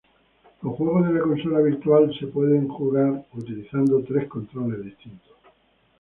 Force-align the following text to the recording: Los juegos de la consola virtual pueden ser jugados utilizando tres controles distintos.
Los 0.63 0.73
juegos 0.77 1.05
de 1.07 1.13
la 1.13 1.19
consola 1.19 1.59
virtual 1.59 2.11
pueden 2.33 2.61
ser 2.61 2.69
jugados 2.75 3.25
utilizando 3.35 4.03
tres 4.03 4.27
controles 4.27 4.83
distintos. 4.83 5.35